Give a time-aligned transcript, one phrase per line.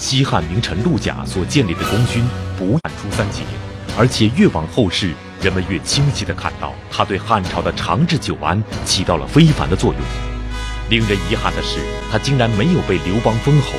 [0.00, 2.24] 西汉名臣陆贾所建立的功勋
[2.58, 3.42] 不但出三杰，
[3.98, 10.00] 而且越往后世，人们越清晰地看到他对汉朝的长治久安起到了非凡的作用。
[10.88, 13.72] 令人遗憾的是，他竟然没有被刘邦封侯。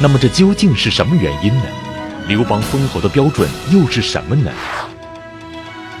[0.00, 1.64] 那么这究竟是什么原因呢？
[2.28, 4.52] 刘邦封侯的标准又是什么呢？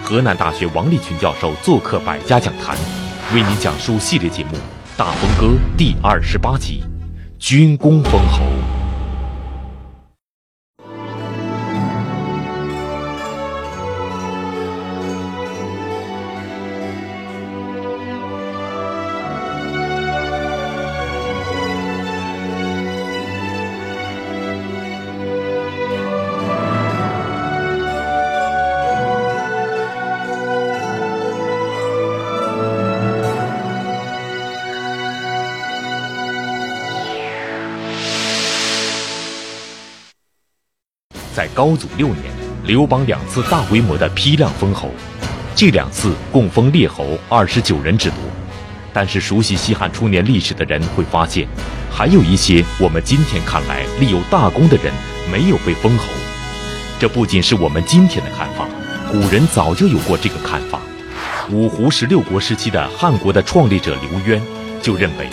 [0.04, 2.78] 河南大学王立群教授做客百家讲坛，
[3.34, 4.52] 为您讲述系列节目
[4.96, 6.84] 《大风歌》第二十八集：
[7.40, 8.69] 军功封侯。
[41.60, 42.24] 高祖六年，
[42.64, 44.88] 刘邦两次大规模的批量封侯，
[45.54, 48.16] 这两次共封列侯二十九人之多。
[48.94, 51.46] 但是，熟悉西汉初年历史的人会发现，
[51.92, 54.90] 还有一些我们今天看来立有大功的人
[55.30, 56.04] 没有被封侯。
[56.98, 58.66] 这不仅是我们今天的看法，
[59.12, 60.80] 古人早就有过这个看法。
[61.50, 64.42] 五胡十六国时期的汉国的创立者刘渊
[64.80, 65.28] 就认为，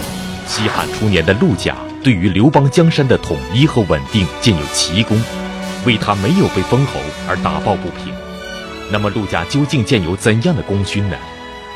[0.46, 5.18] 西汉初年的陆贾对于刘邦江山的统一和稳定建有奇功。
[5.88, 7.00] 为他没有被封侯
[7.30, 8.14] 而打抱不平，
[8.92, 11.16] 那么陆贾究竟建有怎样的功勋呢？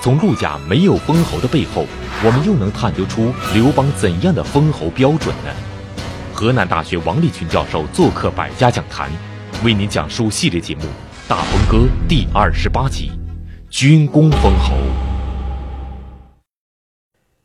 [0.01, 1.85] 从陆贾没有封侯的背后，
[2.21, 5.51] 我们又能探究出刘邦怎样的封侯标准呢？
[6.33, 9.09] 河南大学王立群教授做客百家讲坛，
[9.63, 10.81] 为您讲述系列节目
[11.29, 13.13] 《大风歌》第二十八集：
[13.69, 14.73] 军功封侯。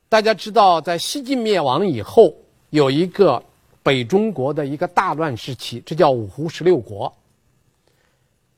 [0.09, 2.34] 大家知道，在西晋灭亡以后，
[2.70, 3.41] 有一个。
[3.87, 7.15] 北中国的一个大乱时期，这叫五胡十六国。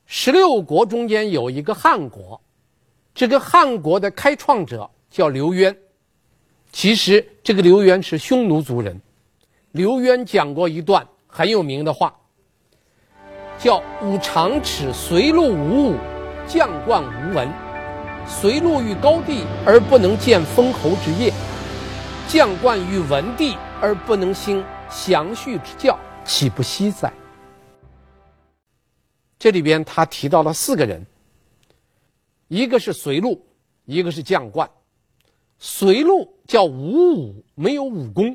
[0.06, 2.40] 十六国中间有一个汉国，
[3.14, 5.76] 这个汉国的开创者叫刘渊。
[6.72, 8.98] 其实这个刘渊是匈奴族人。
[9.72, 12.14] 刘渊讲过一段很有名的话，
[13.58, 15.96] 叫“吾常齿随陆无武，
[16.46, 17.46] 将冠无文。
[18.26, 21.30] 随陆于高地而不能建封侯之业，
[22.26, 27.12] 将冠于文地而不能兴。”详叙之教，岂不惜哉？
[29.38, 31.04] 这里边他提到了四个人，
[32.48, 33.40] 一个是随路，
[33.84, 34.68] 一个是将冠。
[35.58, 38.34] 随路叫无武，没有武功；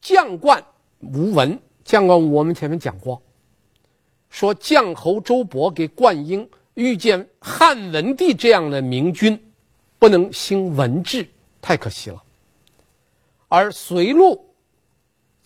[0.00, 0.64] 将冠
[1.00, 3.20] 无文，将冠我们前面讲过，
[4.28, 9.40] 说将侯周勃给灌婴遇见汉文帝这样的明君，
[9.98, 11.28] 不能兴文治，
[11.60, 12.22] 太可惜了。
[13.48, 14.47] 而随路。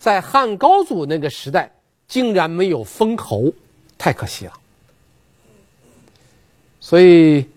[0.03, 1.71] 在汉高祖那个时代，
[2.09, 3.49] 竟然没有封侯，
[3.97, 4.51] 太可惜了。
[6.81, 7.47] 所以，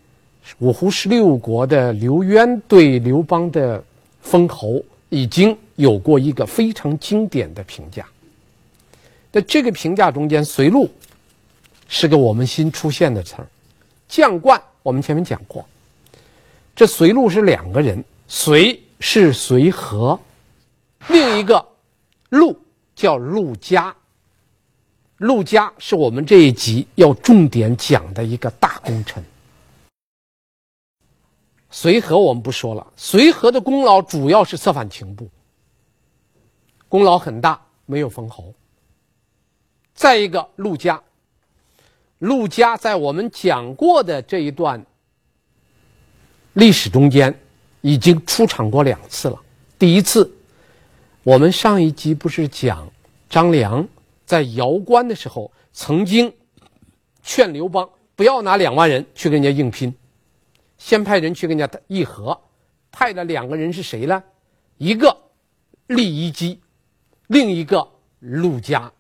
[0.61, 3.83] 五胡十六国的刘渊对刘邦的
[4.21, 8.07] 封侯已经有过一个非常经典的评价。
[9.33, 10.89] 在这个评价中间，随路
[11.89, 13.47] 是个我们新出现的词儿，
[14.07, 15.67] 将冠我们前面讲过。
[16.77, 20.17] 这随路是两个人，随是随和，
[21.09, 21.67] 另一个。
[22.37, 22.59] 陆
[22.95, 23.97] 叫陆嘉，
[25.17, 29.25] 陆嘉是我们这一集要重点讲的一个大功臣。
[31.71, 35.29] 随和我们不说了，随和的功劳主要是策反秦部，
[36.89, 38.53] 功劳很大，没有封侯。
[39.95, 41.03] 再一个陆嘉，
[42.19, 44.85] 陆嘉在我们讲过的这一段
[46.53, 47.35] 历史中间
[47.81, 49.41] 已经出场过两次了，
[49.79, 50.31] 第一次。
[51.27, 52.89] 我们上一集不是讲
[53.29, 53.89] 张良
[54.25, 56.33] 在瑶关的时候，曾经
[57.21, 59.93] 劝刘邦不要拿两万人去跟人家硬拼，
[60.79, 62.41] 先派人去跟人家议和，
[62.93, 64.23] 派了两个人是谁呢？
[64.79, 65.17] 一个
[65.89, 66.61] 酈宜姬，
[67.27, 67.85] 另一个
[68.21, 68.93] 陆嘉，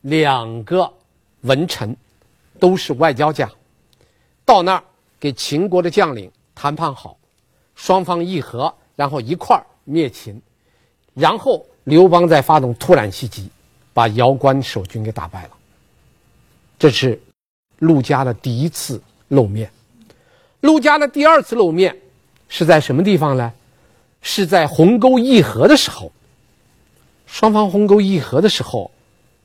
[0.00, 0.90] 两个
[1.42, 1.94] 文臣，
[2.58, 3.46] 都是外交家，
[4.46, 4.84] 到那儿
[5.18, 7.18] 给秦国的将领谈判好，
[7.74, 10.40] 双方议和，然后一块儿灭秦。
[11.14, 13.48] 然后刘邦再发动突然袭击，
[13.92, 15.50] 把姚关守军给打败了。
[16.78, 17.20] 这是
[17.78, 19.70] 陆家的第一次露面。
[20.60, 21.96] 陆家的第二次露面
[22.48, 23.52] 是在什么地方呢？
[24.22, 26.12] 是在鸿沟议和的时候。
[27.26, 28.90] 双方鸿沟议和的时候，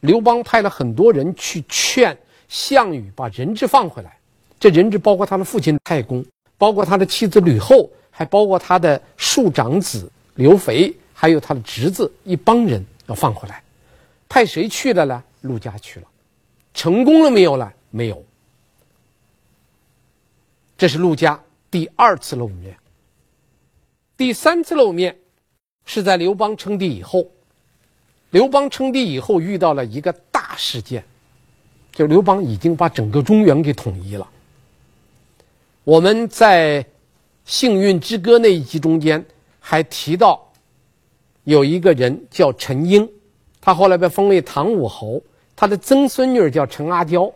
[0.01, 2.17] 刘邦派了很多人去劝
[2.49, 4.17] 项羽把人质放回来。
[4.59, 6.25] 这人质包括他的父亲太公，
[6.57, 10.93] 包括他的妻子吕后，还包括他的庶长子刘肥。
[11.17, 13.63] 还有他的侄子一帮人要放回来，
[14.27, 15.23] 派谁去了呢？
[15.41, 16.07] 陆家去了，
[16.73, 17.71] 成功了没有呢？
[17.89, 18.23] 没有。
[20.77, 21.41] 这是陆家
[21.71, 22.77] 第二次露面。
[24.17, 25.17] 第三次露面
[25.85, 27.25] 是在刘邦称帝以后。
[28.31, 31.05] 刘邦称帝以后遇到了一个大事件，
[31.93, 34.29] 就刘邦已经把整个中原给统一了。
[35.85, 36.83] 我们在
[37.45, 39.23] 《幸运之歌》那一集中间
[39.61, 40.44] 还提到，
[41.45, 43.07] 有一个人叫陈英，
[43.61, 45.21] 他后来被封为唐武侯，
[45.55, 47.31] 他的曾孙女叫陈阿娇，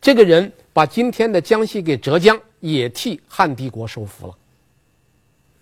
[0.00, 4.34] 这个人把今天的江西给浙江也替汉帝国收服了。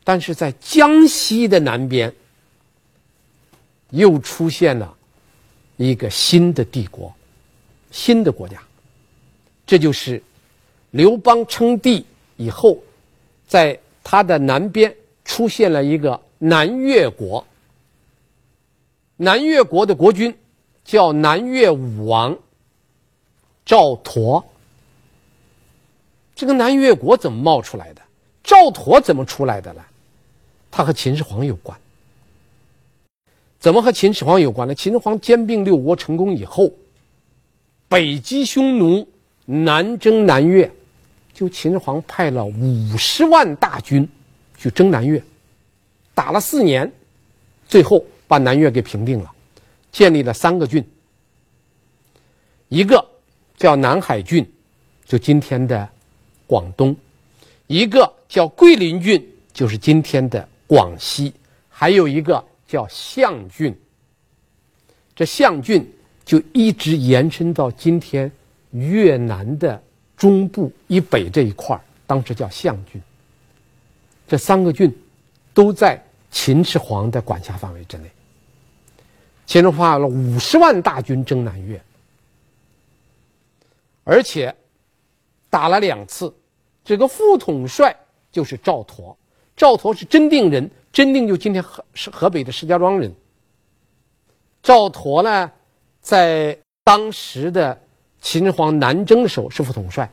[0.02, 2.12] 但是在江西的南边，
[3.90, 4.94] 又出现了
[5.76, 7.14] 一个新的帝国，
[7.92, 8.60] 新的国家，
[9.64, 10.20] 这就是
[10.90, 12.04] 刘邦称帝
[12.36, 12.76] 以后，
[13.46, 14.94] 在他的南边
[15.24, 17.46] 出现了一个南越国。
[19.16, 20.36] 南越国的国君
[20.84, 22.36] 叫南越武王
[23.64, 24.42] 赵佗。
[26.34, 28.02] 这个南越国怎么冒出来的？
[28.42, 29.82] 赵佗怎么出来的呢？
[30.70, 31.78] 他和秦始皇有关。
[33.60, 34.74] 怎么和秦始皇有关呢？
[34.74, 36.70] 秦始皇兼并六国成功以后，
[37.88, 39.08] 北击匈奴，
[39.46, 40.70] 南征南越，
[41.32, 44.06] 就秦始皇派了五十万大军
[44.58, 45.22] 去征南越，
[46.14, 46.92] 打了四年，
[47.66, 49.32] 最后把南越给平定了，
[49.92, 50.84] 建立了三个郡，
[52.66, 53.06] 一个
[53.56, 54.44] 叫南海郡，
[55.04, 55.88] 就今天的
[56.44, 56.92] 广东；
[57.68, 61.32] 一个叫桂林郡，就是今天的广西；
[61.68, 62.44] 还有一个。
[62.66, 63.72] 叫象郡，
[65.14, 65.86] 这象郡
[66.24, 68.28] 就一直延伸到今天
[68.72, 69.80] 越南的
[70.16, 73.00] 中部以北这一块，当时叫象郡。
[74.26, 74.92] 这三个郡
[75.52, 76.02] 都在
[76.32, 78.10] 秦始皇的管辖范围之内。
[79.46, 81.80] 秦始皇了五十万大军征南越，
[84.04, 84.54] 而且
[85.50, 86.34] 打了两次。
[86.84, 87.96] 这个副统帅
[88.30, 89.14] 就是赵佗，
[89.56, 90.70] 赵佗是真定人。
[90.92, 93.12] 真定就今天河是河北的石家庄人。
[94.62, 95.50] 赵佗呢，
[96.00, 97.76] 在当时的
[98.20, 100.08] 秦始皇南征的时候是副统帅，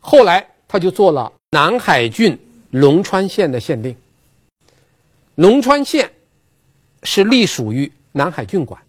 [0.00, 2.38] 后来他就做了南海郡
[2.70, 3.94] 龙川县的县令。
[5.34, 6.10] 龙川县
[7.02, 8.80] 是隶属于南海郡管，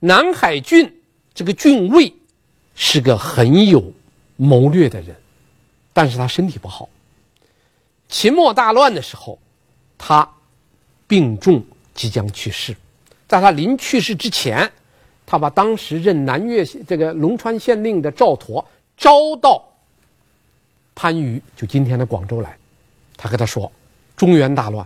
[0.00, 0.92] 南海郡
[1.34, 2.12] 这个郡尉
[2.74, 3.92] 是个很有
[4.36, 5.16] 谋略的人，
[5.92, 6.88] 但是他身体不好。
[8.08, 9.38] 秦末大乱的时候。
[10.04, 10.28] 他
[11.06, 11.64] 病重，
[11.94, 12.76] 即将去世。
[13.28, 14.68] 在他临去世之前，
[15.24, 18.64] 他把当时任南越这个龙川县令的赵佗
[18.96, 19.64] 招到
[20.96, 22.58] 番禺，就今天的广州来。
[23.16, 23.70] 他跟他说
[24.16, 24.84] ：“中原大乱，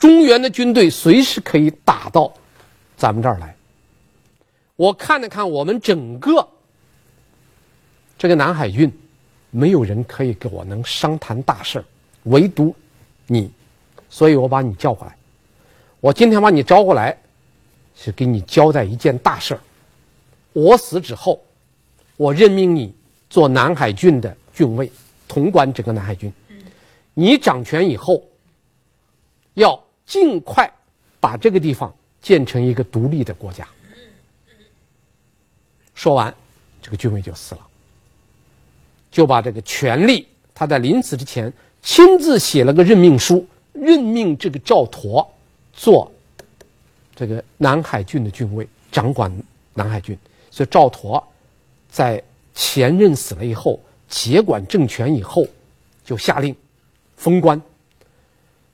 [0.00, 2.32] 中原的军队随时可以打到
[2.96, 3.54] 咱们这儿来。
[4.74, 6.48] 我看了看我们整个
[8.18, 8.90] 这个南海郡，
[9.50, 11.84] 没有人可以跟我能商谈大事，
[12.24, 12.74] 唯独。”
[13.32, 13.48] 你，
[14.08, 15.14] 所以我把你叫过来。
[16.00, 17.16] 我今天把你招过来，
[17.94, 19.60] 是给你交代一件大事儿。
[20.52, 21.40] 我死之后，
[22.16, 22.92] 我任命你
[23.28, 24.90] 做南海郡的郡尉，
[25.28, 26.32] 统管整个南海郡。
[27.14, 28.20] 你掌权以后，
[29.54, 30.68] 要尽快
[31.20, 33.64] 把这个地方建成一个独立的国家。
[35.94, 36.34] 说完，
[36.82, 37.60] 这个军尉就死了，
[39.08, 41.52] 就把这个权力，他在临死之前。
[41.80, 45.26] 亲自写了个任命书，任命这个赵佗
[45.72, 46.10] 做
[47.14, 49.32] 这个南海郡的郡尉，掌管
[49.74, 50.18] 南海郡。
[50.50, 51.22] 所以赵佗
[51.88, 52.22] 在
[52.54, 55.46] 前任死了以后，接管政权以后，
[56.04, 56.54] 就下令
[57.16, 57.62] 封官，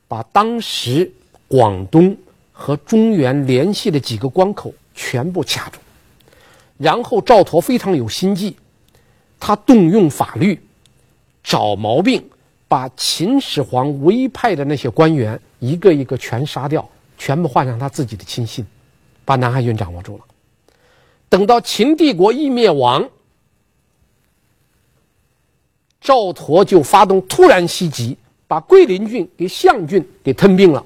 [0.08, 1.12] 把当时
[1.48, 2.16] 广东
[2.52, 5.78] 和中原联系的几个关口全部卡住。
[6.78, 8.56] 然后赵佗非常有心计，
[9.38, 10.60] 他动用法律
[11.42, 12.22] 找毛病。
[12.68, 16.86] 把秦始皇委派的那些官员一个一个全杀掉，
[17.16, 18.66] 全部换上他自己的亲信，
[19.24, 20.24] 把南海郡掌握住了。
[21.28, 23.08] 等到秦帝国一灭亡，
[26.00, 30.84] 赵佗就发动突然袭击，把桂林郡给象郡给吞并了，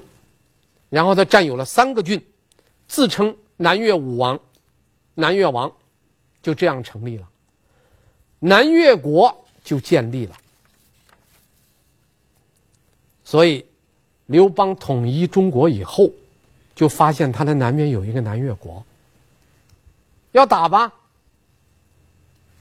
[0.91, 2.21] 然后他占有了三个郡，
[2.85, 4.37] 自称南越武王，
[5.15, 5.71] 南越王，
[6.43, 7.27] 就这样成立了，
[8.39, 10.35] 南越国就建立了。
[13.23, 13.65] 所以，
[14.25, 16.11] 刘邦统一中国以后，
[16.75, 18.85] 就发现他的南边有一个南越国，
[20.33, 20.91] 要打吧。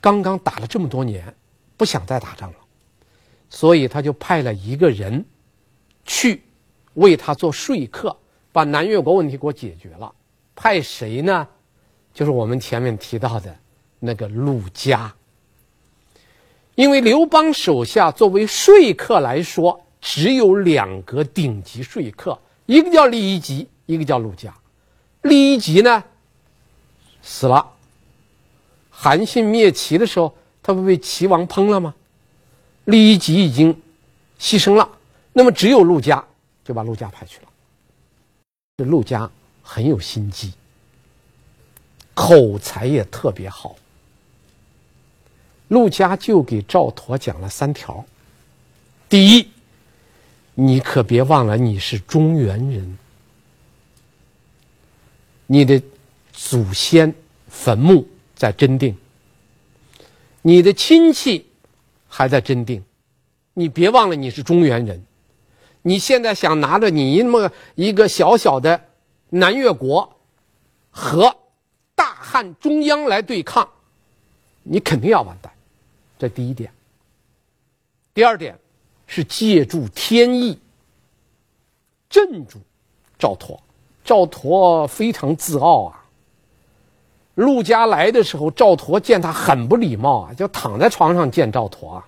[0.01, 1.35] 刚刚打了这么多年，
[1.77, 2.59] 不想再打仗了，
[3.51, 5.25] 所以他就派了一个人
[6.05, 6.41] 去
[7.01, 8.17] 为他做说客，
[8.53, 10.13] 把南越国问题给我解决了。
[10.55, 11.47] 派谁呢？
[12.13, 13.57] 就是我们前面提到的
[13.99, 15.13] 那个陆家。
[16.75, 24.55] 因为刘邦手下作为说客来说，只有两个顶级说客，一个叫酈宜吉，一个叫陆家。
[25.23, 26.03] 酈宜吉呢
[27.23, 27.67] 死了，
[28.91, 31.95] 韩信灭齐的时候，他不被齐王烹了吗？
[32.87, 33.75] 酈宜吉已经
[34.39, 34.89] 牺牲了，
[35.33, 36.25] 那么只有陆家，
[36.65, 37.49] 就把陆家派去了。
[38.77, 39.31] 这陆家
[39.63, 40.53] 很有心机，
[42.15, 43.77] 口才也特别好。
[45.69, 48.05] 陆家就给赵佗讲了三条：
[49.09, 49.49] 第一，
[50.55, 52.99] 你可别忘了你是中原人，
[55.47, 55.81] 你的
[56.33, 57.15] 祖先
[57.49, 58.97] 坟墓在真定，
[60.43, 61.47] 你的亲戚
[62.09, 62.83] 还在真定，
[63.55, 65.05] 你别忘了你是中原人。
[65.83, 68.81] 你现在想拿着你那么一个小小的
[69.31, 70.17] 南越国
[70.91, 71.35] 和
[71.95, 73.69] 大汉中央来对抗，
[74.63, 75.53] 你肯定要完蛋。
[76.19, 76.71] 这第一点。
[78.13, 78.59] 第二点
[79.07, 80.59] 是借助天意
[82.09, 82.59] 镇住
[83.19, 83.59] 赵佗。
[84.05, 86.05] 赵佗非常自傲啊。
[87.37, 92.07] 陆家来的时候，赵佗见他很不礼貌啊，就躺在床上见赵佗啊。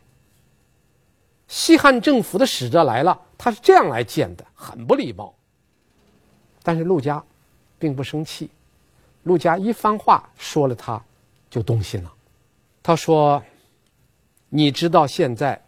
[1.52, 5.35] 西汉政府的使者来了，他是这样来见的，很不礼貌。
[6.62, 7.23] 但是陆家
[7.78, 8.49] 并不生气，
[9.25, 10.99] 陆家一番话说了，他
[11.50, 12.11] 就动心了。
[12.82, 13.42] 他说。
[14.54, 15.59] 你知道现在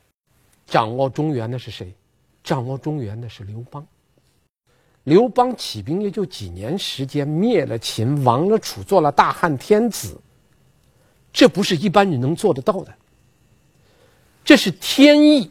[0.66, 1.94] 掌握中原的是谁？
[2.42, 3.86] 掌握中原的是刘邦。
[5.04, 10.20] 刘邦起兵也就几年时间，灭了秦，亡了楚，做了大汉天子。
[11.32, 12.94] 这不是一般人能做得到的。
[14.44, 15.50] 这是天意，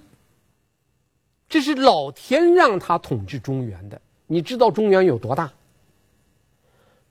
[1.53, 4.01] 这是老天让他统治中原的。
[4.25, 5.53] 你知道中原有多大？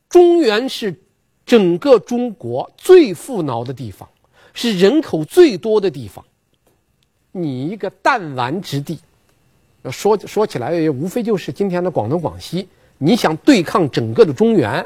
[0.09, 1.01] 中原是
[1.47, 4.09] 整个中国最富饶的地方。
[4.53, 6.25] 是人口最多的地方，
[7.31, 8.99] 你一个弹丸之地，
[9.93, 12.69] 说说起来也无非就是今天的广东、广西。
[12.99, 14.85] 你想对抗整个的中原，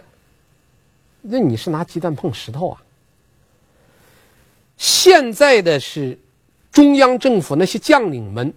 [1.23, 2.83] 那你是拿鸡蛋碰石头啊！
[4.77, 6.19] 现在的是
[6.71, 8.53] 中央政府那些将领们，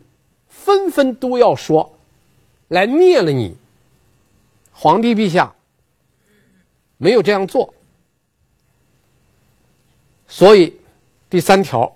[0.64, 1.98] 纷纷都要说
[2.68, 3.56] 来灭了你。
[4.72, 5.54] 皇帝陛下
[6.98, 7.74] 没有这样做，
[10.28, 10.76] 所以。
[11.32, 11.96] 第三条，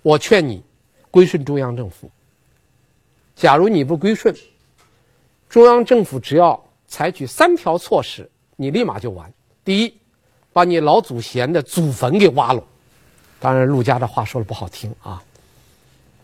[0.00, 0.62] 我劝你
[1.10, 2.08] 归顺中央政府。
[3.34, 4.32] 假如你不归顺，
[5.48, 9.28] 中央政府只要采取三条措施，你立马就完。
[9.64, 9.92] 第一，
[10.52, 12.62] 把你老祖先的祖坟给挖了。
[13.40, 15.20] 当然，陆家的话说的不好听啊，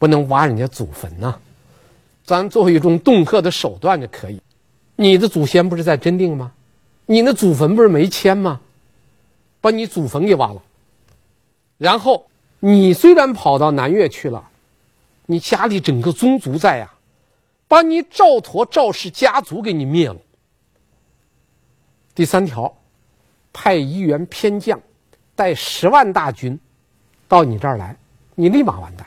[0.04, 1.34] 不能挖人家祖坟呐、
[2.26, 4.38] 咱作为一种恫吓的手段就可以。
[4.96, 6.52] 你的祖先不是在真定吗？
[7.06, 8.61] 你那祖坟不是没迁吗？
[9.62, 10.61] 把你祖坟给挖了。
[11.78, 12.26] 然后，
[12.61, 14.46] 你虽然跑到南越去了，
[15.25, 16.92] 你家里整个宗族在呀、
[17.66, 20.16] 把你赵佗赵氏家族给你灭了。
[22.14, 22.76] 第三条，
[23.54, 24.78] 派一员偏将，
[25.34, 26.61] 带十万大军，
[27.26, 27.96] 到你这儿来，
[28.34, 29.06] 你立马完蛋。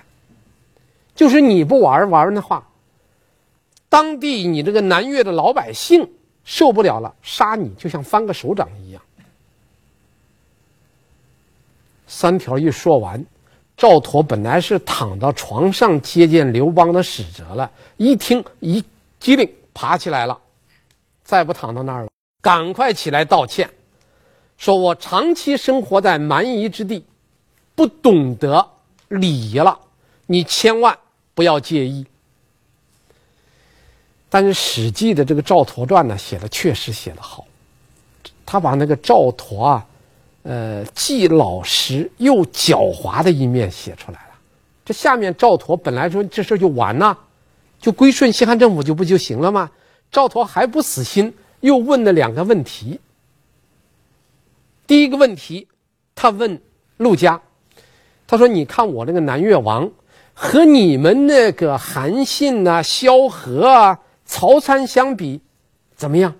[1.18, 2.66] 就是你不玩玩的话，
[3.90, 6.08] 当地你这个南越的老百姓
[6.44, 9.02] 受不了了，杀你就像翻个手掌一样。
[12.06, 13.26] 三条一说完，
[13.76, 18.84] 赵佗本来是躺到床上接见刘邦的使者了，一听一
[19.20, 20.40] 机灵爬起来了，
[21.24, 22.10] 再不躺到那儿了，
[22.42, 23.68] 赶快起来道歉，
[24.56, 27.04] 说我长期生活在蛮夷之地，
[27.74, 28.66] 不懂得
[29.08, 29.80] 礼仪了，
[30.28, 30.98] 你千万
[31.38, 32.03] 不要介意。
[34.27, 37.46] 但是《史记》的这个赵佗传呢，写的确实写得好，
[38.44, 39.86] 他把那个赵佗啊。
[40.41, 44.34] 呃，既老实又狡猾的一面写出来了。
[44.86, 47.17] 这下面赵佗本来说这事就完了，
[47.82, 49.70] 就归顺西汉政府就不就行了吗？
[50.10, 52.98] 赵佗还不死心，又问了两个问题。
[54.88, 55.67] 第一个问题，
[56.15, 56.62] 他问
[56.96, 57.41] 陆家，
[58.25, 59.91] 他说：“你看我那个南越王
[60.39, 65.41] 和你们那个韩信呐、啊、萧何啊、曹参相比，
[65.96, 66.36] 怎么样？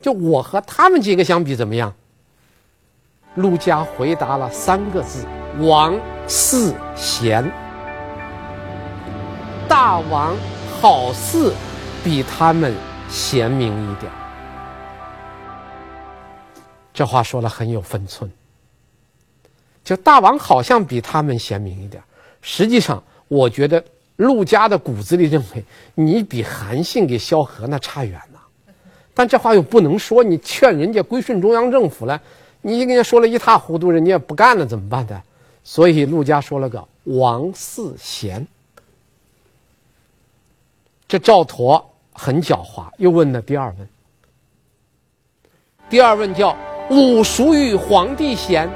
[0.00, 1.94] 就我和他们几个相比，怎么样？”
[3.36, 5.26] 陆家回答了三个字
[5.60, 5.94] ：“王
[6.26, 7.44] 四贤。”
[9.68, 10.34] 大王
[10.80, 11.52] 好似
[12.02, 12.74] 比他们
[13.06, 14.10] 贤明一点。
[16.94, 18.32] 这话说的很有分寸。
[19.84, 22.02] 就大王好像比他们贤明一点，
[22.40, 23.84] 实际上，我觉得
[24.16, 25.64] 陆家的骨子里认为
[25.94, 28.40] 你比韩信给萧何那差远了。
[29.14, 32.20] 但这话又不能说，你劝人家归顺中央政府了，
[32.60, 35.22] 你跟人家说了一塌糊涂，人家也不干了，怎么办呢？
[35.64, 38.46] 所以陆家说了个王嗣贤。
[41.08, 43.88] 这赵佗很狡猾，又问了第二问。
[45.88, 46.56] 第二问叫
[46.90, 48.68] “吾孰与皇帝贤”，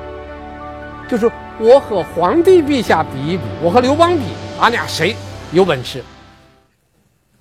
[1.11, 1.31] 就是
[1.63, 4.25] 我和皇帝陛下比一比，我和刘邦比，
[4.59, 5.15] 俺俩谁
[5.53, 6.03] 有本事？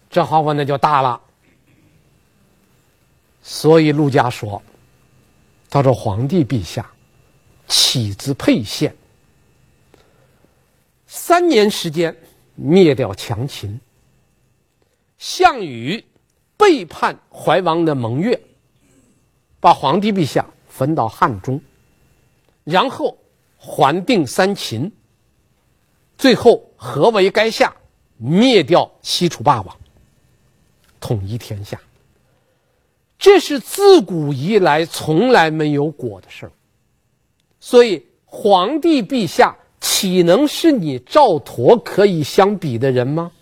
[0.09, 1.21] 这话问的就大了。
[3.41, 4.61] 所以陆家说
[5.71, 6.85] ：“他说皇帝陛下
[7.65, 8.93] 岂自沛县，
[11.07, 12.13] 三年时间
[12.55, 13.79] 灭掉强秦。”
[15.17, 16.03] 项羽
[16.57, 18.37] 背叛怀王的盟约，
[19.61, 21.61] 把皇帝陛下分到汉中，
[22.65, 23.17] 然后
[23.59, 24.91] 还定三秦，
[26.17, 27.75] 最后合围垓下，
[28.17, 29.77] 灭掉西楚霸王，
[30.99, 31.79] 统一天下。
[33.17, 36.51] 这是自古以来从来没有过的事儿，
[37.59, 43.33] 所以皇帝陛下岂能是你赵佗可以相比的人吗？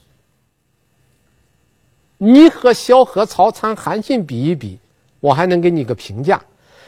[2.17, 4.79] 你和萧何、曹参、韩信比一比，
[5.19, 6.43] 我还能给你个评价。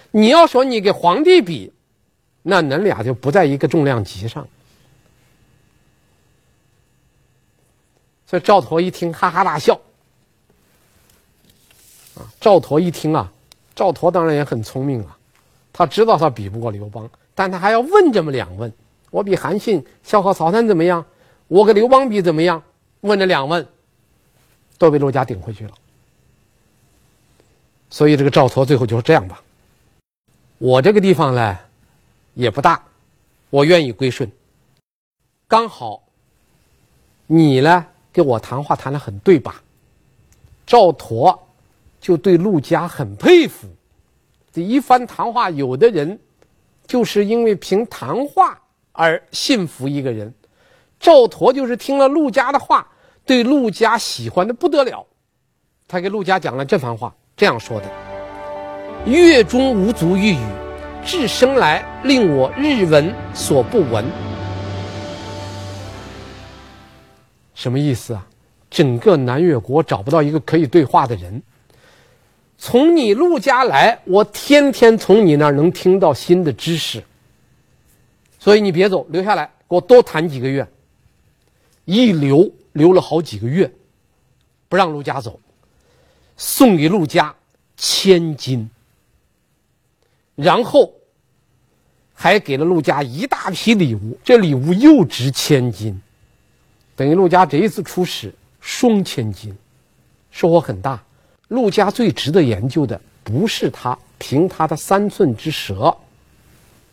[0.10, 1.72] 你要说你给皇帝比，
[2.42, 4.48] 那恁俩就不在一个重量级上。
[8.28, 9.80] 所以赵佗一听，哈哈大笑。
[12.16, 13.32] 啊，赵佗一听啊，
[13.76, 15.18] 赵佗当然也很聪明啊，
[15.74, 18.72] 他知道他比不过刘邦，但他还要问这么两问：
[19.12, 21.06] 我比韩信、萧何、曹参怎么样？
[21.48, 22.64] 我跟刘邦比怎么样？
[23.02, 23.68] 问这两问。
[24.78, 25.74] 都被陆家顶回去了，
[27.90, 29.44] 所以这个赵佗最后就是这样吧。
[30.58, 31.60] 我这个地方呢，
[32.40, 32.82] 也不大，
[33.50, 34.32] 我愿意归顺。
[35.46, 36.02] 刚好
[37.28, 39.62] 你呢跟我谈话谈得很对吧？
[40.66, 41.38] 赵佗
[42.00, 43.68] 就对陆家很佩服。
[44.54, 46.18] 这一番谈话，有的人
[46.88, 48.58] 就是因为凭谈话
[48.94, 50.34] 而信服一个人，
[50.98, 52.88] 赵佗就是听了陆家的话。
[53.26, 55.06] 对陆家喜欢的不得了，
[55.90, 57.86] 他给陆家讲了这番话，这样说的
[59.06, 60.40] ：“月中无足喻语，
[61.06, 64.06] 至生来令我日闻所不闻。”
[67.56, 68.26] 什么意思啊？
[68.70, 71.42] 整个南越国找不到一个可以对话的人。
[72.58, 77.04] 从你陆家来，我天天从你那儿能听到新的知识。
[78.38, 80.68] 所以你别走，留下来，给我多谈几个月。
[81.86, 82.52] 一留。
[82.74, 83.70] 留了好几个月，
[84.70, 85.38] 不让陆家走，
[86.38, 87.36] 送给陆家
[87.76, 88.70] 千金，
[90.42, 90.90] 然后
[92.14, 96.02] 还给了陆家一大批礼物，这礼物又值千金，
[96.96, 99.54] 等于陆家这一次出使双千金，
[100.32, 101.04] 收获很大。
[101.50, 105.94] 陆家最值得研究的不是他凭他的三寸之舌，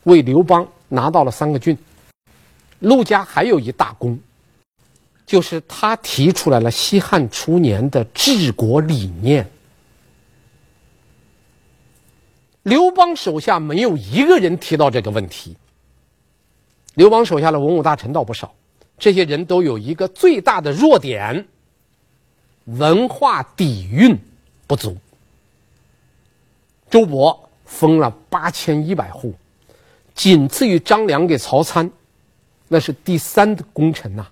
[0.02, 1.76] 为刘邦拿到了三个郡，
[2.80, 4.18] 陆家还有一大功。
[5.24, 9.48] 就是他提出来了西汉初年的治国理念。
[12.66, 15.56] 刘邦手下没有一个人提到这个问题。
[16.94, 18.52] 刘邦手下的文武大臣倒不少，
[18.98, 21.46] 这些人都有一个最大的弱点：
[22.64, 24.18] 文化底蕴
[24.66, 24.96] 不足。
[26.90, 29.32] 周勃封了八千一百户，
[30.12, 31.88] 仅次于张良给曹参，
[32.66, 34.26] 那是第三的功臣呐。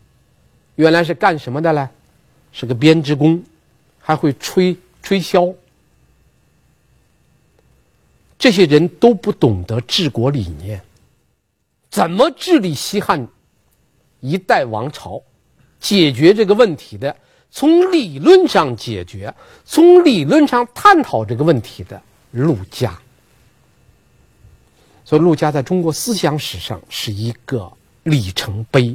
[0.75, 1.89] 原来是干什么的呢？
[2.51, 3.41] 是个编织工，
[4.01, 5.55] 还会吹吹箫。
[8.45, 10.79] 这些人都不懂得治国理念，
[11.89, 13.27] 怎么治理西汉
[14.21, 15.23] 一代王朝，
[15.81, 17.17] 解决这个问题的？
[17.51, 22.03] 从理论上解决，从理论上探讨这个问题的
[22.33, 23.01] 陆家。
[25.07, 28.95] 所以陆家在中国思想史上是一个里程碑。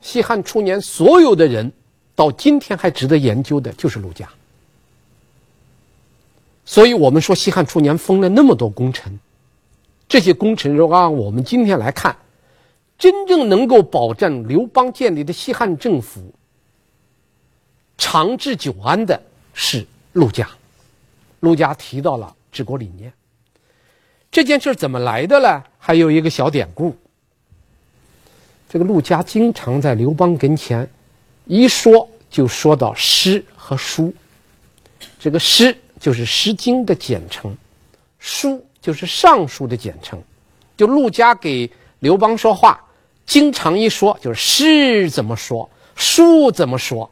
[0.00, 1.72] 西汉初年，所有的人
[2.14, 4.28] 到今天还值得研究的就是陆家。
[6.64, 9.18] 所以我们说，西汉初年封了那么多功臣，
[10.08, 12.16] 这些功臣如果按我们今天来看，
[12.98, 16.32] 真正能够保证刘邦建立的西汉政府
[17.98, 19.20] 长治久安的
[19.52, 20.48] 是陆家。
[21.40, 23.12] 陆家提到了治国理念，
[24.30, 25.62] 这件事怎么来的呢？
[25.78, 26.96] 还有一个小典故。
[28.70, 30.88] 这个陆家经常在刘邦跟前，
[31.44, 34.12] 一说就说到诗和书。
[35.20, 37.56] 这个诗就是《诗经》的简称，
[38.18, 40.22] 书就是《尚书》的简称。
[40.76, 42.78] 就陆家给刘邦说话，
[43.24, 47.10] 经常一说就是诗怎么说，书怎么说。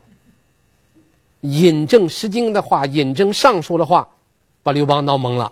[1.40, 4.06] 引证《诗经》的话，引证《尚书》的话，
[4.62, 5.50] 把刘邦闹懵了。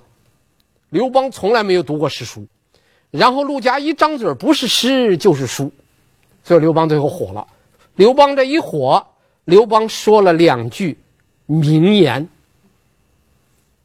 [0.90, 2.46] 刘邦从来没有读过诗书，
[3.10, 5.72] 然后陆家一张嘴不是诗就是书，
[6.44, 7.46] 所以刘邦最后火了。
[7.94, 9.02] 刘邦这一火，
[9.46, 10.98] 刘邦说了两句
[11.46, 12.28] 名言，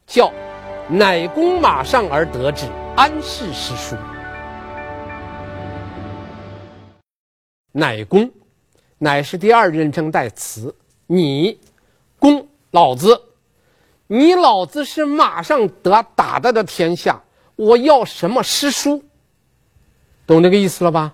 [0.06, 0.32] 叫
[0.88, 3.96] “乃公马上而得之，安是诗书？”
[7.72, 8.30] 乃公，
[8.98, 10.74] 乃是第二人称代词。
[11.08, 11.58] 你，
[12.18, 13.20] 公，老子，
[14.06, 17.20] 你老子是马上得打的的天下，
[17.56, 19.02] 我要什么诗书？
[20.24, 21.12] 懂这个意思了吧？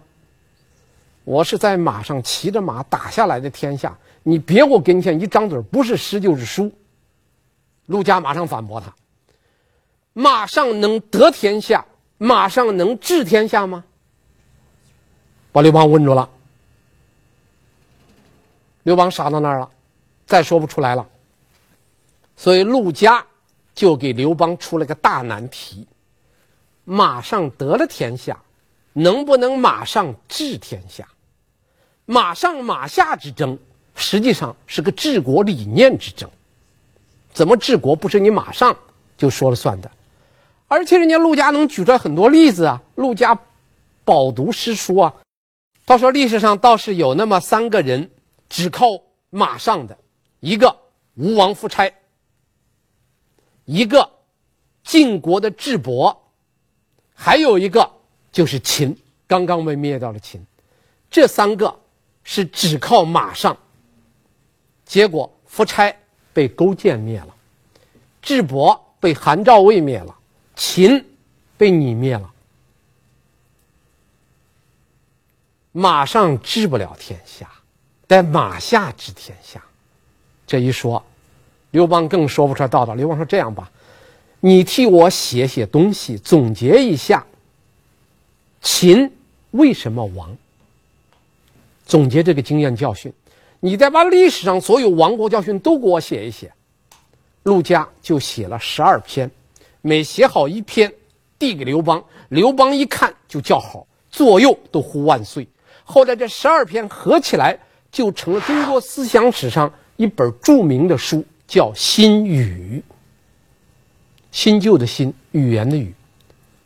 [1.24, 6.70] 我是在马上骑着马打下来的天下，你别给我跟前一张嘴不是诗就是书。
[7.87, 8.95] 陆家马上反驳他：
[10.12, 11.85] 马上能得天下，
[12.18, 13.85] 马上能治天下吗？
[15.51, 16.29] 把刘邦问住了。
[18.85, 19.71] 刘邦傻到那儿了，
[20.27, 21.07] 再说不出来了。
[22.37, 23.25] 所以陆家
[23.75, 25.87] 就给刘邦出了个大难题：
[26.85, 28.40] 马上得了天下，
[28.92, 31.07] 能不能马上治天下？
[32.05, 33.59] 马上马下之争，
[33.95, 36.29] 实际上是个治国理念之争。
[37.33, 38.77] 怎么治国不是你马上
[39.16, 39.90] 就说了算的？
[40.68, 43.38] 而且人家陆家能举出来很多例子啊，陆家
[44.05, 45.14] 饱读诗书啊。
[45.85, 48.11] 他说历史上倒是有那么三个人。
[48.55, 48.87] 只靠
[49.31, 49.97] 马上的，
[50.40, 50.77] 一个
[51.14, 51.90] 吴王夫差，
[53.64, 54.11] 一个
[54.85, 56.23] 晋国的智伯，
[57.14, 57.90] 还有一个
[58.31, 58.95] 就是秦，
[59.27, 60.45] 刚刚被灭掉了秦，
[61.11, 61.75] 这三个
[62.25, 63.57] 是只靠马上。
[64.85, 65.97] 结果夫差
[66.33, 67.35] 被勾践灭了，
[68.21, 70.14] 智伯被韩赵魏灭了，
[70.57, 71.05] 秦
[71.57, 72.33] 被你灭了。
[75.73, 77.49] 马上治不了天下。
[78.09, 79.64] 在马下治天下，
[80.47, 81.03] 这一说，
[81.71, 82.95] 刘邦更说不出道道。
[82.95, 83.71] 刘邦说：“这样吧，
[84.40, 87.25] 你替我写写东西，总结一下
[88.61, 89.11] 秦
[89.53, 90.37] 为什么亡？
[91.87, 93.11] 总结这个经验教训，
[93.64, 96.53] 你再把历史上所有亡国教训都给我写一写。”
[97.44, 99.31] 陆家就写了十二篇，
[99.81, 100.92] 每写好一篇，
[101.38, 105.48] 递给刘邦，刘邦一看就叫好，左右都呼万岁。
[105.85, 107.59] 后来这十二篇合起来。
[107.92, 112.83] 就成了中国思想史上一本著名的书，叫《新语》。
[114.31, 115.94] 新旧的新，语言的语。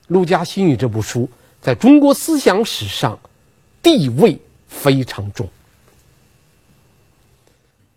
[0.07, 1.29] 陆家《新语》这部书
[1.61, 3.19] 在中国思想史上
[3.83, 5.49] 地位非常重。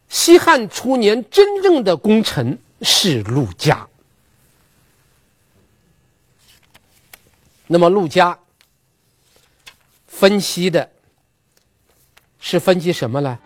[0.10, 3.88] 西汉初年真正的功臣是陆家。
[7.68, 8.38] 那么陆家
[10.08, 10.90] 分析的。
[12.42, 13.38] 是分析什么呢？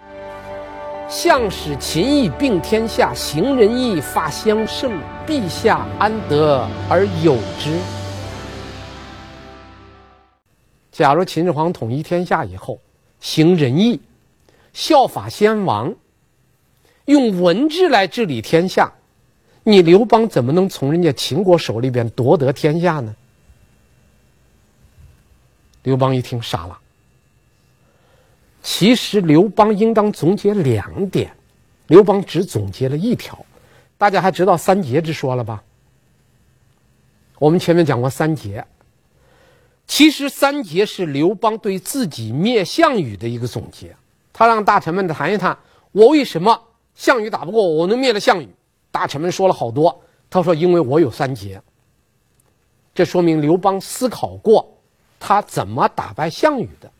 [1.09, 7.77] 项使秦义并天下，行仁义，法相胜，陛下安得而有之？
[10.91, 12.79] 假如秦始皇统一天下以后，
[13.19, 13.99] 行仁义，
[14.73, 15.93] 效法先王，
[17.05, 18.91] 用文治来治理天下，
[19.63, 23.15] 你刘邦怎么能从人家秦国手里边夺得天下呢？
[25.83, 26.79] 刘邦一听傻了。
[28.61, 31.35] 其实刘邦应当总结两点，
[31.87, 33.45] 刘邦只总结了一条。
[33.97, 35.61] 大家还知道三杰之说了吧？
[37.39, 38.65] 我们前面讲过三杰。
[39.85, 43.93] 其实三杰是刘邦对自己灭项羽的一个总结。
[44.31, 45.57] 他让大臣们谈一谈，
[45.91, 46.61] 我为什么
[46.95, 48.47] 项羽打不过我，我能灭了项羽？
[48.91, 49.99] 大臣们说了好多。
[50.29, 51.61] 他说：“因为我有三杰。”
[52.93, 54.67] 这说明刘邦思考过
[55.19, 56.91] 他怎么打败项羽的。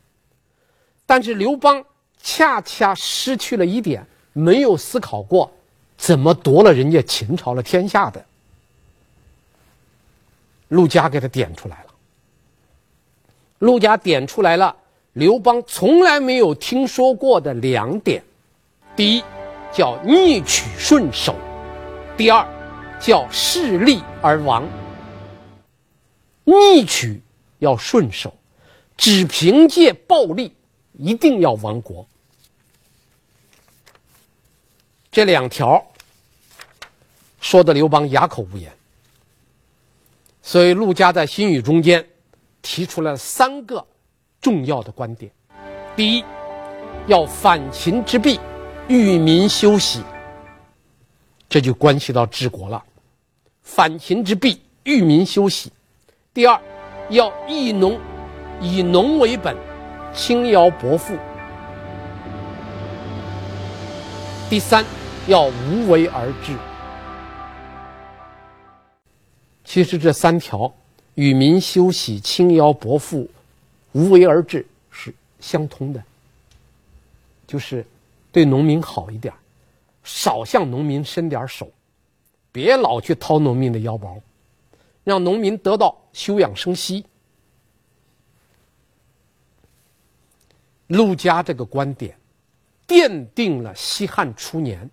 [1.05, 1.83] 但是刘邦
[2.21, 5.51] 恰恰失去了一点，没有思考过
[5.97, 8.23] 怎么夺了人家秦朝的天下的。
[10.69, 11.93] 陆家给他点出来了。
[13.59, 14.75] 陆家点出来了，
[15.13, 18.23] 刘邦从来没有听说过的两点：
[18.95, 19.23] 第一，
[19.73, 21.33] 叫逆取顺守；
[22.15, 22.47] 第二，
[22.99, 24.67] 叫势利而亡。
[26.43, 27.21] 逆取
[27.59, 28.33] 要顺守，
[28.95, 30.55] 只凭借暴力。
[30.95, 32.07] 一定要亡国，
[35.11, 35.83] 这两条
[37.41, 38.71] 说的刘邦哑口无言。
[40.43, 42.07] 所以陆家在新语中间
[42.61, 43.83] 提出了三个
[44.39, 45.31] 重要的观点：
[45.95, 46.23] 第一，
[47.07, 48.39] 要反秦之弊，
[48.87, 50.03] 育民休息，
[51.47, 52.83] 这就关系到治国了。
[53.61, 55.71] 反秦之弊，育民休息。
[56.33, 56.59] 第二，
[57.09, 57.99] 要益农，
[58.61, 59.55] 以农为本。
[60.15, 61.17] 轻徭薄赋。
[64.47, 64.85] 第三，
[65.25, 66.55] 要无为而治。
[69.63, 70.71] 其实这三条
[71.15, 73.27] 与民休息、轻徭薄赋、
[73.93, 76.03] 无为而治是相通的，
[77.47, 77.83] 就是
[78.33, 79.31] 对农民好一点，
[80.03, 81.71] 少向农民伸点手，
[82.51, 84.19] 别老去掏农民的腰包，
[85.03, 87.05] 让农民得到休养生息。
[90.87, 92.17] 陆家这个观点，
[92.87, 94.89] 奠定了西汉初年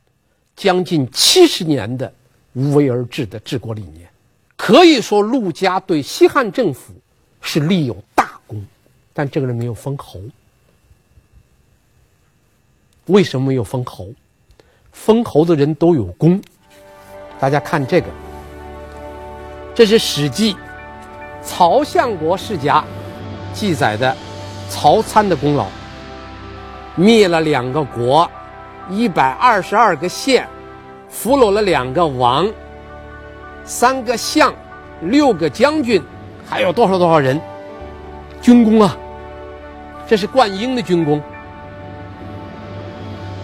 [0.55, 2.12] 将近七十年的
[2.53, 4.07] 无为而治的治国理念。
[4.55, 6.92] 可以说，陆家对西汉政府
[7.40, 8.62] 是立有大功，
[9.14, 10.20] 但这个人没有封侯。
[13.07, 14.09] 为什么没有封侯？
[14.93, 16.41] 封侯的人都有功。
[17.39, 18.07] 大家看这个，
[19.75, 20.55] 这是《史记·
[21.43, 22.85] 曹相国世家》
[23.59, 24.15] 记载的
[24.69, 25.67] 曹参的功劳，
[26.95, 28.31] 灭了两个国，
[28.91, 30.47] 一百二十二个县，
[31.09, 32.47] 俘虏了两个王。
[33.65, 34.53] 三个相，
[35.03, 36.03] 六个将军，
[36.47, 37.41] 还有多少多少人？
[38.43, 38.97] 军功啊！
[40.07, 41.23] 这是灌婴的军功，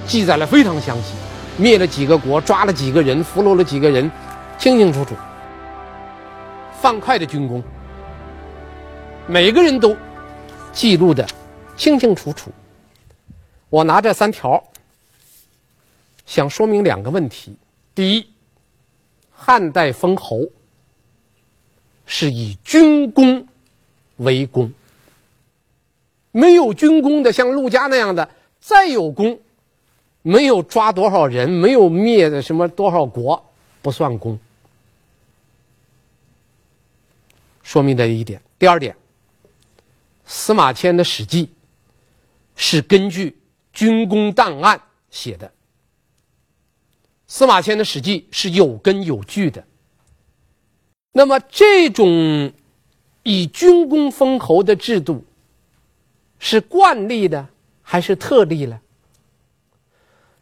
[0.07, 1.15] 记载了非常详细。
[1.59, 4.11] 灭了几个国，抓了几个人，俘虏了几个人，
[4.59, 5.15] 清清楚楚。
[6.81, 7.63] 范哙的军功，
[9.27, 9.97] 每个人都
[10.73, 11.27] 记录的
[11.77, 12.51] 清清楚楚。
[13.71, 14.63] 我拿这三条，
[16.27, 17.57] 想说明两个问题：
[17.95, 18.27] 第一。
[19.39, 20.41] 汉代封侯
[22.07, 23.47] 是以军功
[24.17, 24.73] 为功，
[26.33, 28.29] 没有军功的，像陆家那样的，
[28.61, 29.39] 再有功，
[30.27, 33.41] 没有抓多少人，没有灭的什么多少国，
[33.81, 34.37] 不算功。
[37.63, 38.43] 说明这一点。
[38.59, 38.97] 第二点，
[40.25, 41.47] 司马迁的《史记》
[42.57, 43.39] 是根据
[43.73, 45.53] 军功档案写的。
[47.29, 49.65] 司马迁的《史记》是有根有据的。
[51.13, 52.53] 那么，这种
[53.23, 55.25] 以军功封侯的制度
[56.41, 57.47] 是惯例的
[57.81, 58.81] 还是特例呢？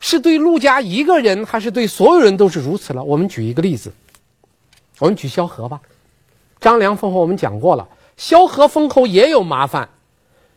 [0.06, 3.02] 是对陆家一个人，还是对所有人都是如此了？
[3.02, 3.90] 我们举一个例子，
[4.98, 5.80] 我们举萧何吧。
[6.60, 7.88] 张良封侯我们讲过了，
[8.18, 9.88] 萧何封侯也有麻烦，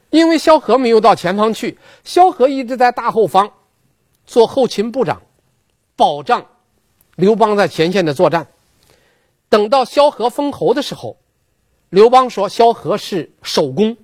[0.10, 3.53] 因为萧何没有到前方去，萧何一直在大后方
[4.25, 5.21] 做后勤部长。
[5.95, 6.47] 保障
[7.15, 8.47] 刘邦在前线的作战。
[9.47, 11.15] 等到萧何封侯的时候，
[11.89, 13.95] 刘邦说萧何是守功，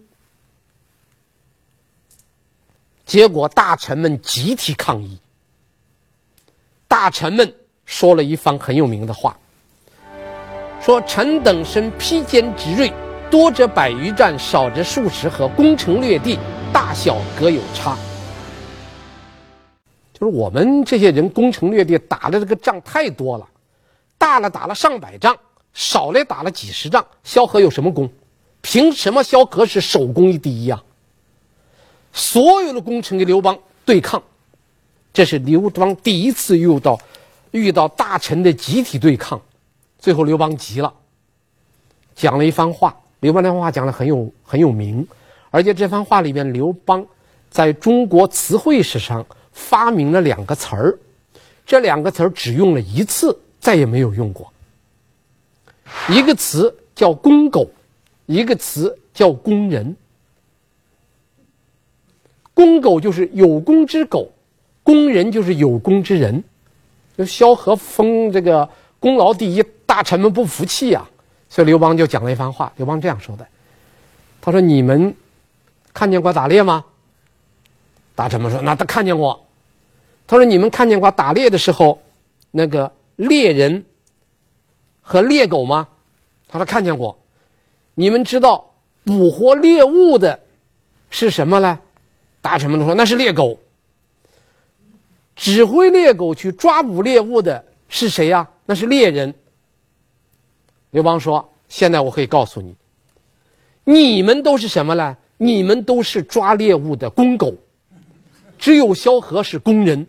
[3.05, 5.19] 结果大臣们集体抗议。
[6.93, 7.51] 大臣们
[7.87, 9.35] 说了一番很有名的话，
[10.79, 12.93] 说臣等身披坚执锐，
[13.31, 16.37] 多则百余战，少则数十合，攻城略地，
[16.71, 17.97] 大小各有差。
[20.13, 23.49] 就是我们这些人攻城略地，打的这个仗太多了，
[24.19, 25.35] 大了打了上百仗，
[25.73, 27.03] 少了打了几十仗。
[27.23, 28.07] 萧何有什么功？
[28.61, 30.83] 凭什么萧何是首功第一啊？
[32.11, 34.21] 所有的功臣跟刘邦对抗，
[35.13, 36.99] 这是刘邦第一次遇到
[37.51, 39.39] 遇到大臣的集体对抗，
[39.97, 40.93] 最后刘邦急了，
[42.15, 42.97] 讲了一番话。
[43.21, 45.07] 刘邦那番话讲的很有很有名，
[45.51, 47.05] 而且这番话里面，刘邦
[47.49, 49.25] 在中国词汇史上。
[49.55, 50.97] 发明了两个词儿，
[51.63, 54.51] 这两个词儿只用了一次，再也没有用过。
[56.09, 57.69] 一个词叫“公狗”，
[58.25, 59.95] 一个词叫“公人”。
[62.55, 64.31] 公狗就是有功之狗，
[64.83, 66.43] 工人就是有功之人。
[67.17, 68.67] 就萧何封这个
[68.99, 71.07] 功劳第一，大臣们不服气啊，
[71.47, 72.73] 所以刘邦就讲了一番话。
[72.77, 73.45] 刘邦这样说的
[74.41, 75.15] ：“他说你们
[75.93, 76.83] 看见过打猎吗？”
[78.15, 79.45] 大臣们说：“那他看见过。”
[80.25, 82.01] 他说：“你们看见过打猎的时候，
[82.49, 83.85] 那个猎人
[85.01, 85.87] 和猎狗吗？”
[86.49, 87.17] 他说：“看见过。”
[87.93, 88.71] 你们知道
[89.03, 90.39] 捕获猎物的
[91.11, 91.77] 是什么呢？
[92.41, 93.59] 大臣们都说：“那是猎狗。”
[95.35, 98.49] 指挥猎狗去抓捕猎物的是谁呀？
[98.65, 99.33] 那是猎人。
[100.91, 102.75] 刘邦说：“现在我可以告诉你，
[103.83, 105.17] 你们都是什么呢？
[105.37, 107.55] 你们都是抓猎物的公狗。”
[108.57, 110.07] 只有萧何是公人。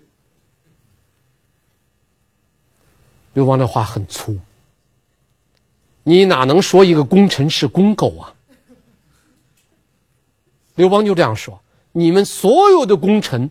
[3.32, 4.38] 刘邦的话很粗，
[6.04, 8.32] 你哪能说一个功臣是公狗啊？
[10.76, 11.60] 刘邦就这样说：
[11.90, 13.50] 你们所有的功臣，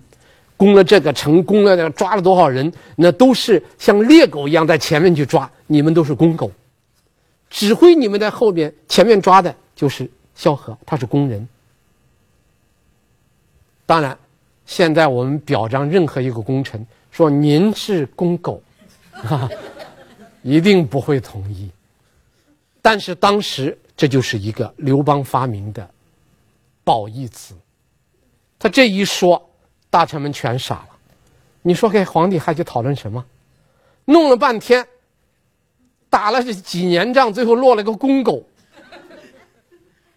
[0.63, 6.49] 攻了这个城，攻了那，抓了多少人，那都是像猎狗一样在前面去抓，你们都是公狗。
[7.49, 11.45] 指挥你们在后面前面抓的就是萧何，他是工人。
[13.86, 14.17] 当然。
[14.65, 18.63] 现在我们表彰任何一个功臣，说您是公狗，
[19.12, 19.49] 哈啊，
[20.41, 21.69] 一定不会同意。
[22.82, 25.86] 但是当时这就是一个刘邦发明的
[26.82, 27.54] 褒义词，
[28.58, 29.34] 他这一说，
[29.93, 30.89] 大臣们全傻了。
[31.62, 33.23] 你说给皇帝还去讨论什么？
[34.06, 34.84] 弄了半天，
[36.10, 38.43] 打了这几年仗，最后落了个公狗。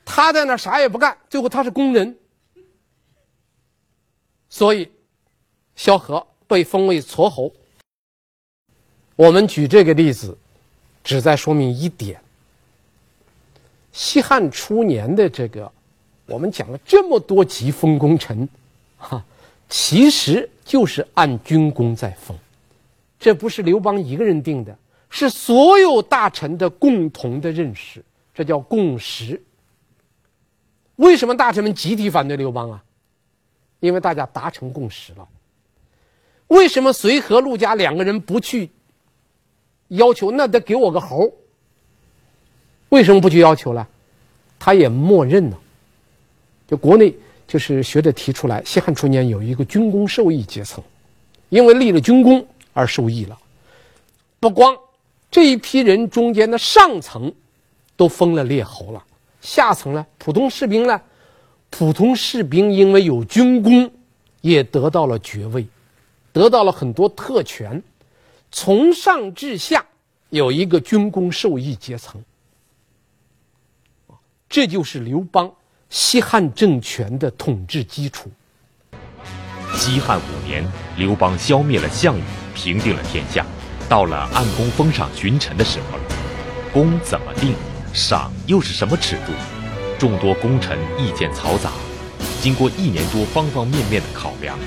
[0.03, 2.17] 他在那啥也不干，最后他是工人。
[4.49, 4.91] 所以，
[5.75, 7.53] 萧何被封为痤侯。
[9.15, 10.39] 我们举这个例子，
[11.05, 12.19] 旨在说明一点。
[13.93, 15.71] 西汉初年的这个，
[16.25, 18.49] 我们讲了这么多级封功臣，
[18.97, 19.23] 哈，
[19.69, 22.37] 其实就是按军功在封，
[23.19, 24.77] 这不是刘邦一个人定的，
[25.11, 29.43] 是所有大臣的共同的认识，这叫共识。
[30.97, 32.83] 为什么大臣们集体反对刘邦啊？
[33.81, 35.29] 因为大家达成共识了。
[36.47, 38.71] 为什么随和、陆家两个人不去
[39.89, 40.31] 要求？
[40.31, 41.31] 那得给我个侯。
[42.89, 43.87] 为什么不去要求呢？
[44.59, 45.59] 他也默认了。
[46.67, 47.15] 就国内
[47.47, 50.83] 就是学者提出来，西汉初年有一个军功授义阶层，
[51.49, 53.39] 因为立了军功而受益了。
[54.41, 54.77] 不光
[55.31, 57.33] 这一批人中间的上层
[57.97, 59.05] 都封了列侯了，
[59.41, 61.01] 下层呢，普通士兵呢，
[61.71, 63.91] 普通士兵因为有军功，
[64.41, 65.67] 也得到了爵位，
[66.33, 67.83] 得到了很多特权，
[68.51, 69.85] 从上至下
[70.31, 72.23] 有一个军功授义阶层。
[74.49, 75.53] 这就是刘邦
[75.99, 78.31] 西汉政权的统治基础。
[79.75, 80.63] 西汉五年，
[80.99, 82.23] 刘邦消灭了项羽，
[82.55, 83.47] 平定了天下，
[83.89, 86.05] 到了按功封赏群臣的时候了。
[86.71, 87.55] 功怎么定？
[87.95, 89.33] 赏又是什么尺度？
[89.99, 91.71] 众多功臣意见嘈杂，
[92.43, 94.59] 经过一年多方方面面的考量，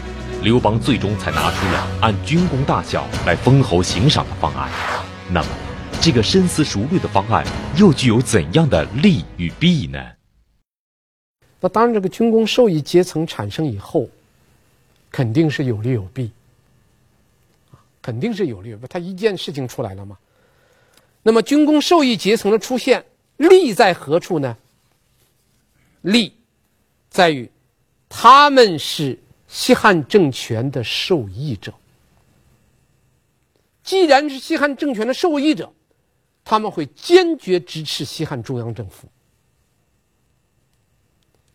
[0.41, 4.67] 刘邦最终才拿出了按军功大小来封侯行赏的方案。
[5.29, 5.47] 那么，
[6.01, 9.99] 这个深思熟虑的方案又具有怎样的利与弊呢？
[11.59, 14.07] 那当然，这个军工受益阶层产生以后，
[15.11, 16.31] 肯定是有利有弊。
[18.01, 18.87] 肯定是有利有弊。
[18.87, 20.17] 他一件事情出来了嘛。
[21.21, 23.03] 那么，军工受益阶层的出现，
[23.35, 24.55] 利在何处呢？
[26.01, 26.33] 利
[27.09, 27.49] 在于
[28.07, 29.19] 他们是
[29.49, 31.73] 西汉政权的受益者。
[33.83, 35.69] 既然是西汉政权的受益者，
[36.45, 39.09] 他们会坚决支持西汉中央政府，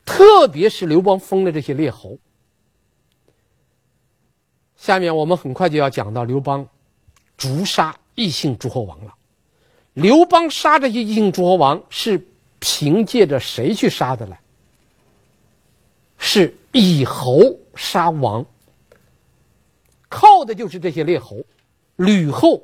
[0.05, 2.19] 特别是刘邦封的这些列侯。
[4.77, 6.69] 下面我们很快就要讲到刘邦
[7.37, 9.15] 诛杀异姓诸侯王了。
[9.95, 12.27] 刘邦杀这些异姓诸侯王是
[12.59, 14.37] 凭借着谁去杀的呢？
[16.19, 17.41] 是以侯
[17.75, 18.45] 杀王，
[20.09, 21.45] 靠的就是这些列侯。
[21.97, 22.63] 吕后，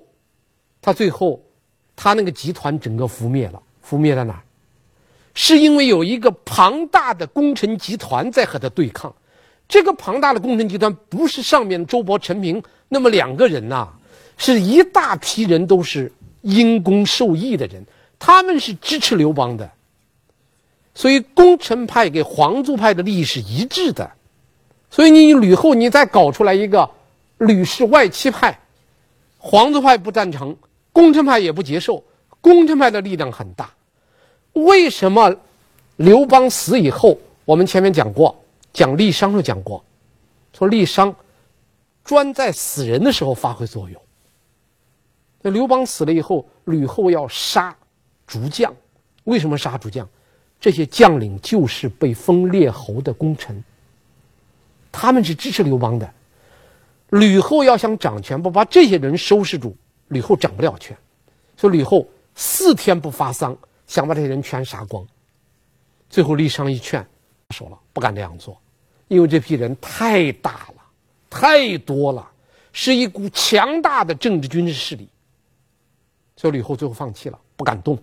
[0.81, 1.43] 他最后。
[2.03, 4.43] 他那个集团整个覆灭了，覆灭在哪儿？
[5.35, 9.15] 是因为有一个庞大的功臣集团在和他对抗。
[9.69, 13.89] 这个庞大的功臣集团不是上面周勃、陈平那么两个人呐、
[14.37, 16.13] 是一大批人都是
[16.43, 17.85] 因功受益的人，
[18.19, 19.71] 他们是支持刘邦的。
[20.93, 24.11] 所以功臣派跟皇族派的利益是一致的。
[24.91, 26.91] 所以你吕后，你再搞出来一个
[27.39, 28.59] 吕氏外戚派，
[29.39, 30.57] 皇族派不赞成。
[30.93, 32.03] 功臣派也不接受，
[32.41, 33.71] 功臣派的力量很大。
[34.53, 35.37] 为什么
[35.97, 39.85] 刘邦死以后，我们前面讲过，讲酈商时讲过，
[40.53, 41.15] 说酈商
[42.05, 44.01] 专在死人的时候发挥作用。
[45.43, 47.77] 那刘邦死了以后，吕后要杀
[48.27, 48.75] 诸将，
[49.25, 50.09] 为什么杀诸将？
[50.61, 53.65] 这些将领就是被封列侯的功臣，
[54.93, 56.13] 他们是支持刘邦的。
[57.09, 59.77] 吕后要想掌权，不把这些人收拾住。
[60.09, 60.97] 吕后掌不了权，
[61.57, 63.57] 所以吕后四天不发丧，
[63.91, 65.05] 想把这些人全杀光。
[66.09, 67.05] 最后李商一劝，
[67.51, 68.57] 说了不敢这样做，
[69.09, 70.83] 因为这批人太大了，
[71.29, 72.31] 太多了，
[72.73, 75.09] 是一股强大的政治军事势力。
[76.37, 78.01] 所以吕后最后放弃了，不敢动。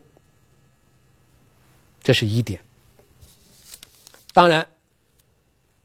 [2.03, 2.59] 这是一点。
[4.33, 4.67] 当然，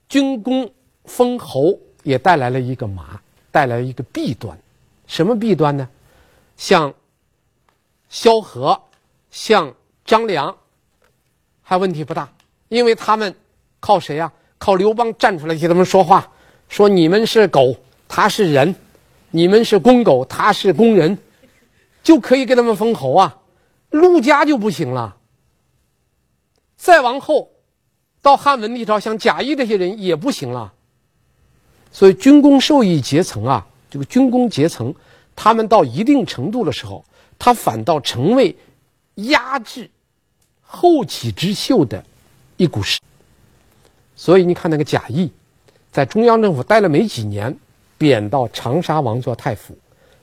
[0.09, 0.69] 军功
[1.05, 3.23] 封侯也带来了一个麻，
[3.53, 4.59] 带来一个弊端。
[5.07, 5.89] 什么弊端呢？
[6.57, 6.93] 像
[8.09, 8.81] 萧何、
[9.31, 9.73] 像
[10.05, 10.57] 张良，
[11.63, 12.33] 还问题不大，
[12.69, 13.35] 因为他们
[13.81, 14.33] 靠谁呀、啊？
[14.59, 16.31] 靠刘邦站出来替他们说话，
[16.69, 17.75] 说你们是狗，
[18.07, 18.73] 他是人；
[19.31, 21.19] 你们是公狗，他是公人，
[22.03, 23.39] 就可以给他们封侯啊。
[23.91, 25.17] 陆家就不行了。
[26.77, 27.51] 再往后，
[28.21, 30.73] 到汉文帝朝，像贾谊这些人也不行了。
[31.91, 34.95] 所以军功授益阶层啊，这个军功阶层，
[35.35, 37.05] 他们到一定程度的时候，
[37.37, 38.57] 他反倒成为
[39.15, 39.91] 压制
[40.63, 42.05] 后起之秀的
[42.57, 42.99] 一股势。
[44.15, 45.31] 所以你看那个贾谊，
[45.91, 47.57] 在中央政府待了没几年，
[47.99, 49.77] 贬到长沙王做太傅，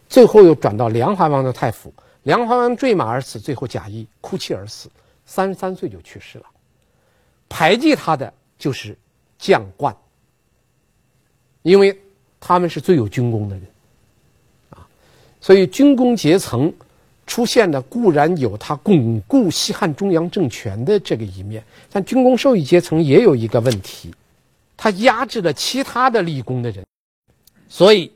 [0.07, 1.93] 最后又转到梁怀王的太傅。
[2.23, 4.89] 梁怀王坠马而死，最后贾谊哭泣而死，
[5.25, 6.45] 三十三岁就去世了。
[7.47, 8.95] 排挤他的就是
[9.37, 9.95] 将官，
[11.61, 11.97] 因为
[12.39, 13.65] 他们是最有军功的人，
[14.71, 14.87] 啊，
[15.41, 16.71] 所以军功阶层
[17.29, 24.11] 出现的固然有他巩固西汉中央政权的这个一面，但军功授役阶层也有一个问题，
[24.75, 26.83] 他压制了其他的立功的人，
[27.67, 28.11] 所以。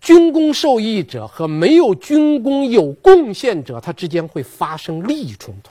[0.00, 5.70] 军功受益者和没有军功有贡献者，他之间会发生利益冲突。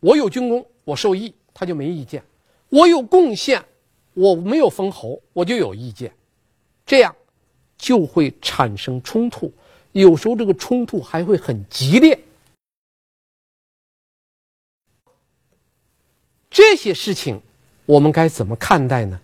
[0.00, 2.20] 我有军功，我受益，他就没意见；
[2.68, 3.64] 我有贡献，
[4.12, 6.12] 我没有封侯，我就有意见。
[6.84, 7.16] 这样
[7.78, 9.52] 就会产生冲突，
[9.92, 12.18] 有时候这个冲突还会很激烈。
[16.50, 17.40] 这些事情，
[17.84, 19.20] 我们该怎么看待呢？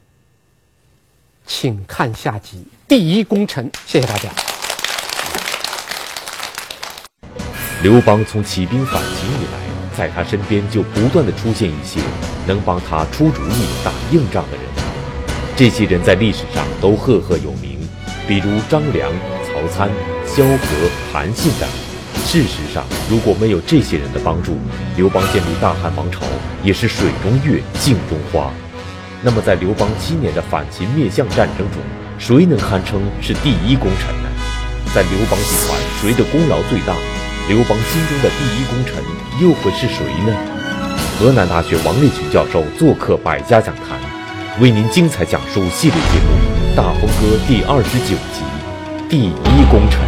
[1.46, 4.30] 请看下集《第一功臣》，谢谢大家。
[7.82, 12.00] 刘邦从起兵反秦以来，在他身边就不断的出现一些
[12.46, 14.64] 能帮他出主意、打硬仗的人。
[15.56, 17.71] 这些人在历史上都赫赫有名，
[18.26, 19.10] 比如张良、
[19.44, 19.88] 曹参、
[20.26, 21.68] 萧何、韩信等。
[22.24, 24.56] 事实上，如果没有这些人的帮助，
[24.96, 26.20] 刘邦建立大汉王朝
[26.62, 28.50] 也是水中月、镜中花。
[29.22, 31.82] 那么，在刘邦七年的反秦灭项战争中，
[32.18, 34.28] 谁能堪称是第一功臣呢？
[34.94, 36.94] 在刘邦集团，谁的功劳最大？
[37.48, 39.02] 刘邦心中的第一功臣
[39.40, 40.32] 又会是谁呢？
[41.18, 43.98] 河南大学王立群教授做客百家讲坛，
[44.60, 48.42] 为您精彩讲述系列节目《大风歌》第二十九集
[49.08, 50.00] 《第一功臣》。